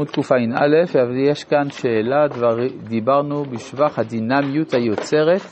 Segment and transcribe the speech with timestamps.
[0.00, 2.56] עמוד קע"א, אבל יש כאן שאלה, דבר,
[2.88, 5.42] דיברנו בשבח הדינמיות היוצרת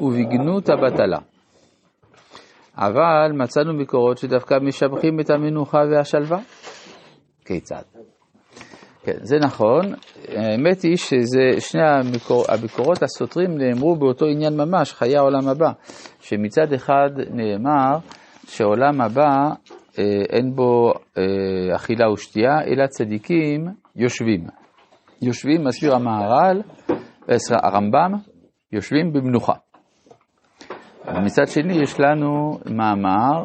[0.00, 1.18] ובגנות הבטלה.
[2.76, 6.38] אבל מצאנו מקורות שדווקא משבחים את המנוחה והשלווה.
[7.44, 7.82] כיצד?
[9.02, 9.94] כן, זה נכון.
[10.28, 15.70] האמת היא ששני המקור, המקורות הסותרים נאמרו באותו עניין ממש, חיי העולם הבא.
[16.20, 17.98] שמצד אחד נאמר
[18.46, 19.50] שעולם הבא
[20.30, 23.66] אין בו אה, אכילה ושתייה, אלא צדיקים
[23.96, 24.46] יושבים.
[25.22, 26.62] יושבים, מסביר המהר"ל,
[27.30, 28.12] אה, הרמב"ם,
[28.72, 29.52] יושבים במנוחה.
[31.24, 33.44] מצד שני יש לנו מאמר,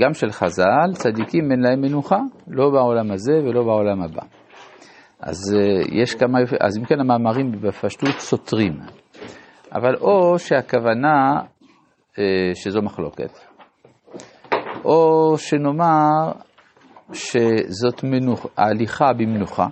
[0.00, 4.22] גם של חז"ל, צדיקים אין להם מנוחה, לא בעולם הזה ולא בעולם הבא.
[5.20, 5.38] אז
[5.92, 8.72] יש כמה, אז אם כן המאמרים בפשטות סותרים.
[9.72, 11.40] אבל או שהכוונה
[12.54, 13.47] שזו מחלוקת,
[14.84, 16.32] או שנאמר
[17.12, 19.66] שזאת מנוח, ההליכה במנוחה.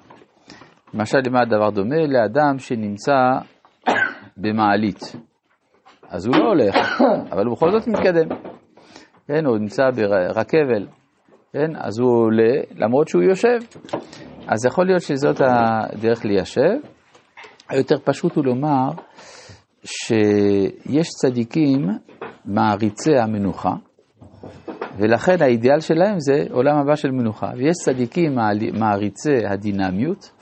[0.94, 2.06] למשל, למה הדבר דומה?
[2.06, 3.14] לאדם שנמצא
[4.36, 5.16] במעלית.
[6.08, 6.76] אז הוא לא הולך,
[7.32, 8.28] אבל הוא בכל זאת מתקדם.
[9.28, 10.86] כן, הוא נמצא ברכבל,
[11.52, 13.58] כן, אז הוא עולה למרות שהוא יושב.
[14.48, 16.76] אז יכול להיות שזאת הדרך ליישב.
[17.68, 18.90] היותר פשוט הוא לומר
[19.84, 21.88] שיש צדיקים
[22.44, 23.72] מעריצי המנוחה,
[24.98, 27.50] ולכן האידיאל שלהם זה עולם הבא של מנוחה.
[27.56, 28.34] ויש צדיקים
[28.72, 30.32] מעריצי הדינמיות,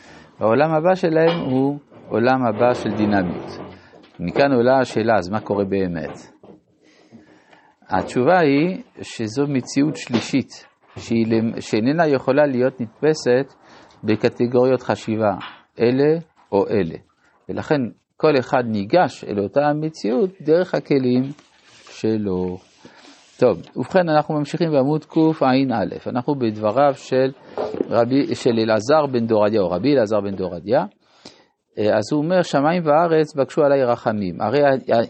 [0.41, 3.51] והעולם הבא שלהם הוא עולם הבא של דינמיות.
[4.21, 6.19] מכאן עולה השאלה, אז מה קורה באמת?
[7.89, 10.67] התשובה היא שזו מציאות שלישית,
[11.61, 13.55] שאיננה יכולה להיות נתפסת
[14.05, 15.35] בקטגוריות חשיבה,
[15.81, 16.19] אלה
[16.53, 16.97] או אלה.
[17.49, 17.81] ולכן
[18.17, 21.23] כל אחד ניגש אל אותה המציאות דרך הכלים
[21.91, 22.74] שלו.
[23.45, 27.33] טוב, ובכן אנחנו ממשיכים בעמוד קע"א, אנחנו בדבריו של,
[27.91, 30.81] רבי, של אלעזר בן דורדיה, או רבי אלעזר בן דורדיה,
[31.79, 34.61] אה, אז הוא אומר, שמיים וארץ בקשו עליי רחמים, הרי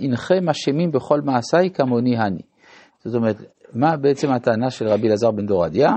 [0.01, 2.43] הנכם אשמים בכל מעשיי כמוני אני.
[2.99, 3.37] זאת אומרת,
[3.75, 5.91] מה בעצם הטענה של רבי אלעזר בן דורדיה?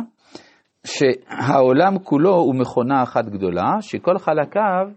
[0.83, 4.87] שהעולם כולו הוא מכונה אחת גדולה, שכל חלקיו,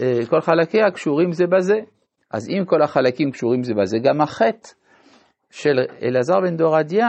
[0.00, 1.76] אה, כל חלקיה קשורים זה בזה.
[2.32, 4.68] אז אם כל החלקים קשורים זה בזה, גם החטא
[5.52, 7.08] של אלעזר בן דורדיה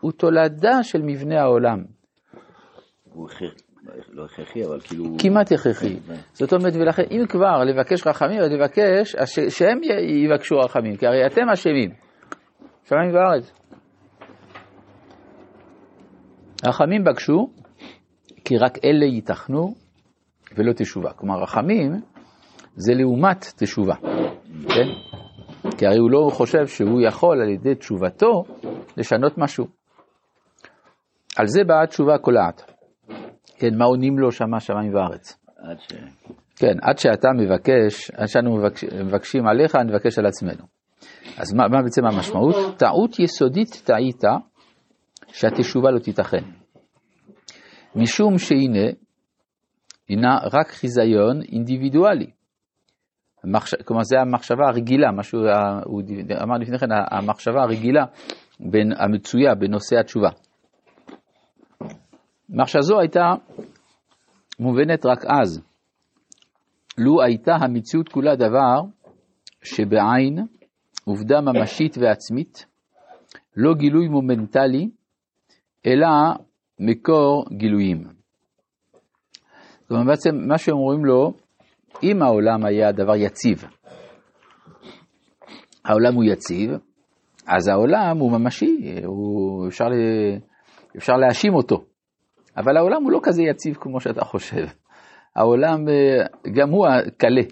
[0.00, 1.84] הוא תולדה של מבנה העולם.
[3.12, 3.28] הוא
[4.12, 5.04] לא הכרחי, אבל כאילו...
[5.18, 5.94] כמעט הכרחי.
[5.94, 6.20] כן, כן.
[6.32, 9.16] זאת אומרת, ולכן אם כבר לבקש רחמים, אז לבקש
[9.48, 9.80] שהם
[10.24, 11.90] יבקשו רחמים, כי הרי אתם אשמים.
[12.84, 13.52] שמיים וארץ.
[16.66, 17.50] רחמים בקשו,
[18.44, 19.74] כי רק אלה ייתכנו
[20.56, 21.12] ולא תשובה.
[21.12, 21.92] כלומר, רחמים
[22.76, 23.94] זה לעומת תשובה,
[24.68, 25.11] כן?
[25.78, 28.44] כי הרי הוא לא חושב שהוא יכול על ידי תשובתו
[28.96, 29.66] לשנות משהו.
[31.36, 32.72] על זה באה תשובה קולעת.
[33.58, 35.38] כן, מה עונים לו שמה שמיים וארץ?
[35.56, 35.92] עד ש...
[36.56, 40.64] כן, עד שאתה מבקש, עד שאנו מבקש, מבקשים עליך, נבקש על עצמנו.
[41.38, 42.78] אז מה, מה בעצם המשמעות?
[42.78, 44.22] טעות יסודית טעית
[45.26, 46.42] שהתשובה לא תיתכן.
[47.96, 48.90] משום שהנה,
[50.08, 52.30] הינה רק חיזיון אינדיבידואלי.
[53.44, 53.74] המחש...
[53.74, 55.42] כלומר, זה המחשבה הרגילה, מה שהוא
[56.42, 58.04] אמר לפני כן, המחשבה הרגילה
[58.60, 60.28] בין המצויה בנושא התשובה.
[62.50, 63.34] מחשבה זו הייתה
[64.60, 65.62] מובנת רק אז.
[66.98, 68.82] לו הייתה המציאות כולה דבר
[69.62, 70.38] שבעין,
[71.04, 72.66] עובדה ממשית ועצמית,
[73.56, 74.90] לא גילוי מומנטלי,
[75.86, 76.08] אלא
[76.78, 78.04] מקור גילויים.
[79.90, 81.32] אומרת, בעצם מה שאומרים לו,
[82.02, 83.64] אם העולם היה דבר יציב,
[85.84, 86.70] העולם הוא יציב,
[87.46, 89.86] אז העולם הוא ממשי, הוא, אפשר,
[90.96, 91.84] אפשר להאשים אותו.
[92.56, 94.66] אבל העולם הוא לא כזה יציב כמו שאתה חושב.
[95.36, 96.86] העולם, אה, גם הוא
[97.16, 97.42] קלה.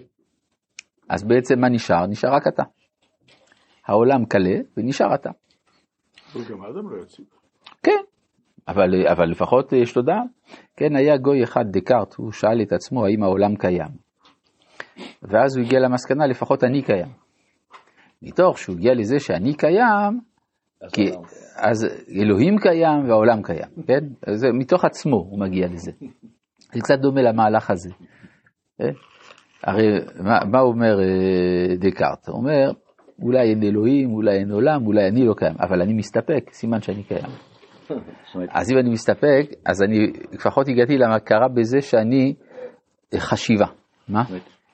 [1.09, 2.07] אז בעצם מה נשאר?
[2.07, 2.63] נשאר רק אתה.
[3.85, 5.29] העולם קלה ונשאר אתה.
[6.49, 7.25] גם האדם לא יציב.
[7.83, 8.01] כן,
[8.67, 10.21] אבל, אבל לפחות יש תודעה.
[10.77, 14.10] כן, היה גוי אחד, דקארט, הוא שאל את עצמו האם העולם קיים.
[15.23, 17.11] ואז הוא הגיע למסקנה, לפחות אני קיים.
[18.21, 20.19] מתוך שהוא הגיע לזה שאני קיים,
[20.93, 21.11] כי,
[21.57, 21.87] אז
[22.21, 24.05] אלוהים קיים והעולם קיים, כן?
[24.27, 25.91] אז מתוך עצמו הוא מגיע לזה.
[26.73, 27.89] זה קצת דומה למהלך הזה.
[28.77, 28.91] כן?
[29.63, 29.87] הרי
[30.23, 32.27] מה, מה אומר אה, דקארט?
[32.27, 32.71] הוא אומר,
[33.21, 37.03] אולי אין אלוהים, אולי אין עולם, אולי אני לא קיים, אבל אני מסתפק, סימן שאני
[37.03, 37.31] קיים.
[38.59, 42.33] אז אם אני מסתפק, אז אני לפחות הגעתי להכרה בזה שאני
[43.17, 43.65] חשיבה.
[44.07, 44.23] מה?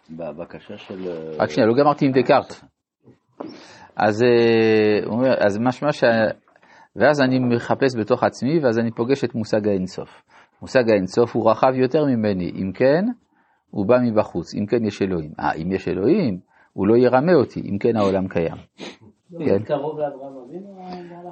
[0.09, 1.09] בבקשה של...
[1.39, 2.54] רק שנייה, לא גמרתי עם דקארט.
[3.95, 6.04] אז אה, הוא אומר, אז משמע ש...
[6.95, 10.09] ואז אני מחפש בתוך עצמי, ואז אני פוגש את מושג האינסוף.
[10.62, 13.06] מושג האינסוף הוא רחב יותר ממני, אם כן,
[13.69, 15.31] הוא בא מבחוץ, אם כן יש אלוהים.
[15.39, 16.39] אה, אם יש אלוהים,
[16.74, 18.56] הוא לא ירמה אותי, אם כן העולם קיים.
[19.45, 19.63] כן.
[19.63, 20.77] קרוב לאברהם אבינו?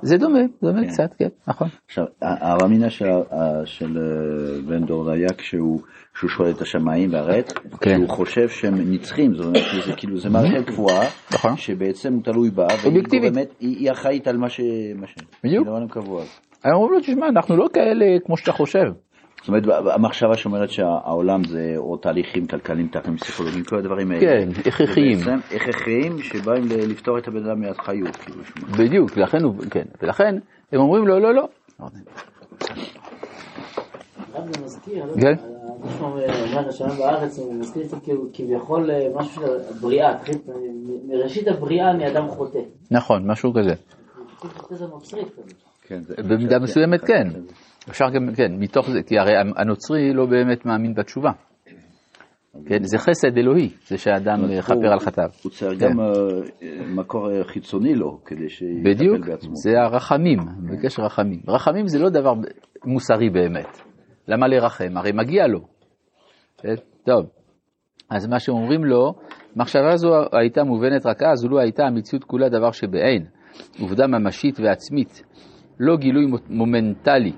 [0.01, 0.88] זה דומה, דומה כן.
[0.88, 1.68] קצת, כן, נכון.
[1.88, 5.81] עכשיו, הרמינה של, ה- של אה, בן דורדיה, כשהוא,
[6.13, 7.95] כשהוא שואל את השמיים והארץ, כן.
[7.95, 11.57] שהוא חושב שהם נצחים, זאת אומרת, זה כאילו, זה מערכת קבועה, נכון.
[11.57, 13.33] שבעצם הוא תלוי בה, והיא אובייקטיבית.
[13.33, 14.62] גורמת, היא היא אחראית על מה ש...
[14.95, 15.15] מה ש...
[15.44, 15.68] בדיוק.
[15.89, 16.24] קבוע.
[16.63, 18.92] הם אומרים לו, תשמע, אנחנו לא כאלה כמו שאתה חושב.
[19.45, 19.63] זאת אומרת,
[19.94, 24.21] המחשבה שאומרת שהעולם זה או תהליכים כלכליים, תהליכים פסיכולוגיים, כל הדברים האלה.
[24.21, 25.18] כן, הכרחיים.
[25.56, 28.42] הכרחיים שבאים לפתור את הבן אדם מהחיות, כאילו.
[28.77, 30.36] בדיוק, לכן הוא, כן, ולכן
[30.71, 31.47] הם אומרים לו, לא, לא.
[31.80, 31.92] הרב
[34.56, 35.36] זה מזכיר, לא כן.
[36.97, 40.18] בארץ, הוא מזכיר את זה כאילו כביכול אה, משהו של הבריאה,
[41.07, 42.59] מראשית הבריאה אני אדם חוטא.
[42.92, 43.74] נכון, משהו כזה.
[45.81, 46.00] כן,
[46.30, 47.27] במידה מסוימת כן.
[47.89, 51.31] אפשר גם, כן, מתוך זה, כי הרי הנוצרי לא באמת מאמין בתשובה.
[52.65, 55.29] כן, זה חסד אלוהי, זה שהאדם הוא- יכפר על חטאיו.
[55.43, 55.85] הוא צריך כן.
[55.89, 56.05] גם אה,
[56.87, 59.55] מקור אה, חיצוני לו, כדי שיטפל בדיוק, בעצמו.
[59.55, 60.39] זה הרחמים,
[60.71, 61.39] בקש רחמים.
[61.47, 62.33] רחמים זה לא דבר
[62.85, 63.81] מוסרי באמת.
[64.27, 64.97] למה לרחם?
[64.97, 65.59] הרי מגיע לו.
[66.57, 67.25] כן, טוב,
[68.09, 69.13] אז מה שאומרים לו,
[69.55, 70.09] מחשבה זו
[70.39, 73.25] הייתה מובנת רק אז, ולו הייתה המציאות כולה דבר שבאין,
[73.81, 75.23] עובדה ממשית ועצמית,
[75.79, 77.31] לא גילוי מומנטלי,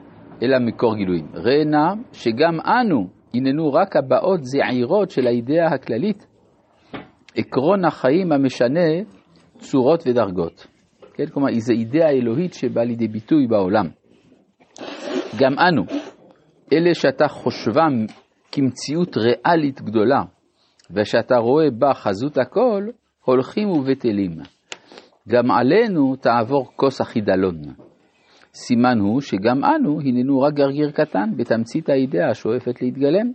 [0.43, 1.27] אלא מקור גילויים.
[1.33, 6.27] ראה נא שגם אנו הננו רק הבעות זעירות של האידאה הכללית,
[7.35, 8.89] עקרון החיים המשנה
[9.57, 10.67] צורות ודרגות.
[11.13, 13.87] כן, כלומר, זו אידאה אלוהית שבאה לידי ביטוי בעולם.
[15.39, 15.83] גם אנו,
[16.73, 18.05] אלה שאתה חושבם
[18.51, 20.23] כמציאות ריאלית גדולה,
[20.91, 22.83] ושאתה רואה בה חזות הכל,
[23.25, 24.31] הולכים ובטלים.
[25.29, 27.86] גם עלינו תעבור כוס החידלון.
[28.65, 33.31] סימן הוא שגם אנו הננו רק גרגיר קטן בתמצית האידאה השואפת להתגלם,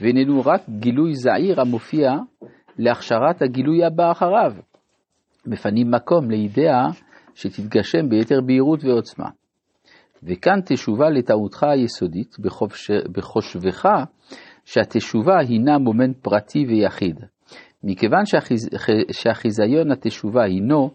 [0.00, 2.10] והננו רק גילוי זעיר המופיע
[2.78, 4.52] להכשרת הגילוי הבא אחריו.
[5.46, 6.86] מפנים מקום לאידאה
[7.34, 9.28] שתתגשם ביתר בהירות ועוצמה.
[10.22, 13.88] וכאן תשובה לטעותך היסודית בחופש, בחושבך
[14.64, 17.20] שהתשובה הינה מומנט פרטי ויחיד.
[17.84, 18.68] מכיוון שהחיז,
[19.12, 20.90] שהחיזיון התשובה הינו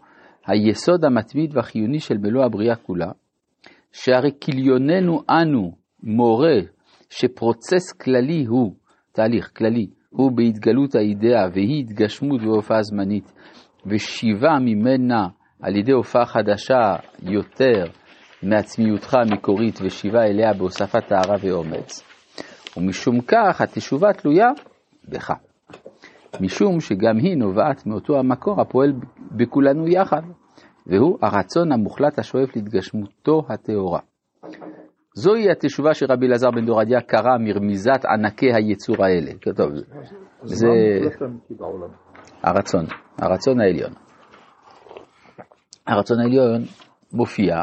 [0.48, 3.12] היסוד המתמיד והחיוני של מלוא הבריאה כולה,
[3.96, 5.72] שהרי כליוננו אנו
[6.04, 6.58] מורה
[7.10, 8.76] שפרוצס כללי הוא,
[9.12, 13.34] תהליך כללי, הוא בהתגלות האידאה והיא התגשמות והופעה זמנית,
[13.86, 15.28] ושיבה ממנה
[15.62, 17.86] על ידי הופעה חדשה יותר
[18.44, 22.04] מעצמיותך המקורית ושיבה אליה בהוספת טהרה ואומץ.
[22.78, 24.48] ומשום כך התשובה תלויה
[25.10, 25.32] בך.
[26.42, 28.94] משום שגם היא נובעת מאותו המקור הפועל
[29.32, 30.22] בכולנו יחד,
[30.88, 34.00] והוא הרצון המוחלט השואף להתגשמותו הטהורה.
[35.14, 39.32] זוהי התשובה שרבי אלעזר בן דורדיה קרא מרמיזת ענקי היצור האלה.
[39.56, 39.72] טוב,
[40.44, 40.68] זה
[42.44, 42.86] הרצון,
[43.18, 43.92] הרצון העליון.
[45.88, 46.62] הרצון העליון
[47.14, 47.56] מופיע,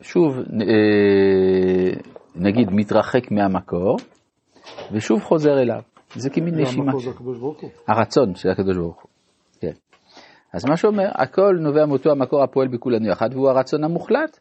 [0.00, 2.00] שוב אה,
[2.34, 3.96] נגיד מתרחק מהמקור,
[4.92, 5.80] ושוב חוזר אליו.
[6.14, 6.92] זה כמין נשימה.
[7.88, 9.10] הרצון של הקדוש ברוך הוא.
[9.60, 9.89] כן.
[10.54, 14.40] אז מה שאומר, הכל נובע מאותו המקור הפועל בכולנו יחד, והוא הרצון המוחלט,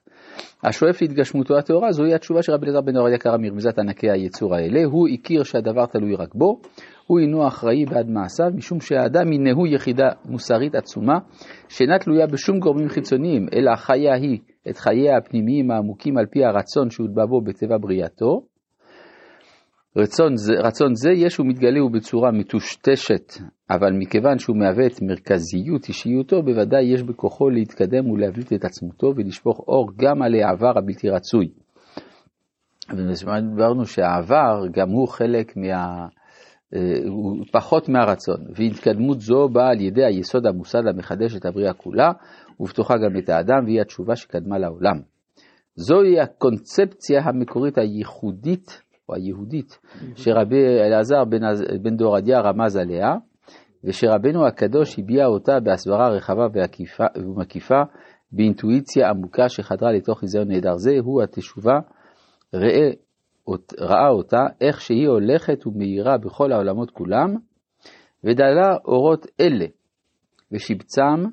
[0.64, 5.08] השואף להתגשמותו הטהורה, זוהי התשובה שרבי אלעזר בן אוריה קרא מרמיזת ענקי היצור האלה, הוא
[5.14, 6.62] הכיר שהדבר תלוי רק בו,
[7.08, 11.18] הוא הינו אחראי בעד מעשיו, משום שהאדם הנהו יחידה מוסרית עצומה,
[11.70, 16.90] שאינה תלויה בשום גורמים חיצוניים, אלא חיה היא את חייה הפנימיים העמוקים על פי הרצון
[16.90, 18.42] שהוטבע בו בטבע בריאתו,
[19.98, 23.34] רצון זה, רצון זה יש ומתגלה הוא בצורה מטושטשת,
[23.70, 29.60] אבל מכיוון שהוא מהווה את מרכזיות אישיותו, בוודאי יש בכוחו להתקדם ולהבליט את עצמותו ולשפוך
[29.68, 31.50] אור גם על העבר הבלתי רצוי.
[32.90, 36.08] ודיברנו שהעבר גם הוא חלק מה...
[36.76, 42.12] אה, הוא פחות מהרצון, והתקדמות זו באה על ידי היסוד המוסד המחדש את הבריאה כולה,
[42.60, 45.00] ובתוכה גם את האדם, והיא התשובה שקדמה לעולם.
[45.76, 49.80] זוהי הקונספציה המקורית הייחודית או היהודית,
[50.16, 51.42] שרבי אלעזר בן,
[51.82, 53.16] בן דורדיה רמז עליה,
[53.84, 57.82] ושרבנו הקדוש הביע אותה בהסברה רחבה ועקיפה, ומקיפה,
[58.32, 60.76] באינטואיציה עמוקה שחדרה לתוך חיזיון נהדר.
[60.76, 61.80] זה, הוא התשובה,
[62.54, 62.90] ראה,
[63.80, 67.36] ראה אותה, איך שהיא הולכת ומאירה בכל העולמות כולם,
[68.24, 69.66] ודלה אורות אלה,
[70.52, 71.26] ושיבצם,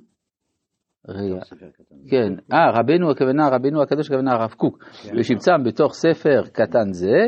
[2.11, 4.85] כן, אה, רבנו הכוונה, רבנו הקדוש הכוונה הרב קוק,
[5.19, 7.27] ושיבצם בתוך ספר קטן זה,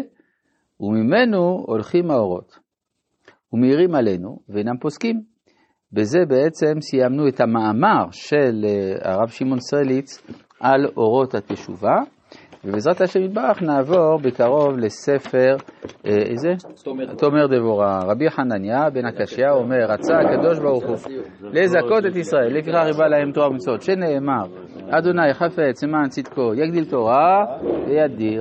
[0.80, 2.58] וממנו הולכים האורות,
[3.52, 5.20] ומאירים עלינו, ואינם פוסקים.
[5.92, 8.64] בזה בעצם סיימנו את המאמר של
[9.02, 10.22] הרב שמעון סרליץ
[10.60, 11.96] על אורות התשובה,
[12.64, 15.56] ובעזרת השם יתברך נעבור בקרוב לספר,
[16.06, 16.48] אה, איזה?
[17.18, 18.00] תומר דבורה.
[18.04, 20.96] רבי חנניה בן הקשיא אומר, רצה הקדוש ברוך הוא
[21.42, 24.42] לזכות את ישראל, לפיכך ריבה להם תורה ומצוות, שנאמר,
[24.90, 27.44] אדוני חפץ למען צדקו, יגדיל תורה
[27.86, 28.36] וידיר